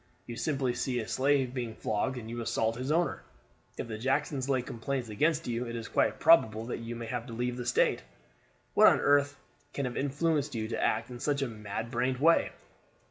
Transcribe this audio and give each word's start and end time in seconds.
You 0.25 0.35
simply 0.35 0.73
see 0.73 0.99
a 0.99 1.07
slave 1.07 1.53
being 1.53 1.75
flogged 1.75 2.17
and 2.17 2.27
you 2.27 2.41
assault 2.41 2.75
his 2.75 2.91
owner. 2.91 3.21
If 3.77 3.87
the 3.87 3.99
Jacksons 3.99 4.49
lay 4.49 4.63
complaints 4.63 5.09
against 5.09 5.45
you 5.45 5.67
it 5.67 5.75
is 5.75 5.87
quite 5.87 6.19
probable 6.19 6.65
that 6.65 6.79
you 6.79 6.95
may 6.95 7.05
have 7.05 7.27
to 7.27 7.33
leave 7.33 7.55
the 7.55 7.67
state. 7.67 8.01
What 8.73 8.87
on 8.87 8.99
earth 8.99 9.37
can 9.73 9.85
have 9.85 9.97
influenced 9.97 10.55
you 10.55 10.67
to 10.69 10.83
act 10.83 11.11
in 11.11 11.19
such 11.19 11.43
a 11.43 11.47
mad 11.47 11.91
brained 11.91 12.17
way?" 12.17 12.51